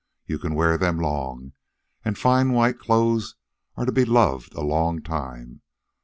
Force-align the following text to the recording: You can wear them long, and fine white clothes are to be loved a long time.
You 0.25 0.39
can 0.39 0.55
wear 0.55 0.79
them 0.79 0.97
long, 0.99 1.53
and 2.03 2.17
fine 2.17 2.53
white 2.53 2.79
clothes 2.79 3.35
are 3.77 3.85
to 3.85 3.91
be 3.91 4.03
loved 4.03 4.55
a 4.55 4.61
long 4.61 5.03
time. 5.03 5.61